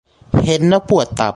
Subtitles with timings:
[0.45, 1.29] เห็น แล้วปวดตับ